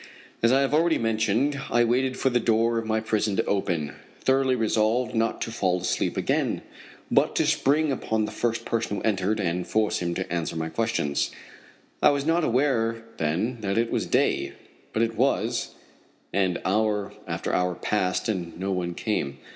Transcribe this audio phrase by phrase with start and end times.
[0.41, 3.93] As I have already mentioned, I waited for the door of my prison to open,
[4.19, 6.63] thoroughly resolved not to fall asleep again,
[7.11, 10.69] but to spring upon the first person who entered and force him to answer my
[10.69, 11.29] questions.
[12.01, 14.53] I was not aware then that it was day,
[14.91, 15.75] but it was,
[16.33, 19.37] and hour after hour passed and no one came.